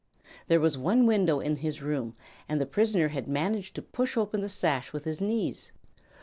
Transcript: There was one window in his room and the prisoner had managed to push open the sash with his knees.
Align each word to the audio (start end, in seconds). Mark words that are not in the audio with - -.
There 0.47 0.59
was 0.59 0.79
one 0.79 1.05
window 1.05 1.39
in 1.39 1.57
his 1.57 1.83
room 1.83 2.15
and 2.49 2.59
the 2.59 2.65
prisoner 2.65 3.09
had 3.09 3.27
managed 3.27 3.75
to 3.75 3.83
push 3.83 4.17
open 4.17 4.41
the 4.41 4.49
sash 4.49 4.91
with 4.91 5.03
his 5.03 5.21
knees. 5.21 5.71